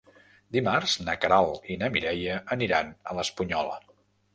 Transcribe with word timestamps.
Dimarts 0.55 0.95
na 1.03 1.15
Queralt 1.25 1.69
i 1.75 1.79
na 1.85 1.93
Mireia 1.99 2.41
aniran 2.59 2.95
a 3.13 3.19
l'Espunyola. 3.21 3.83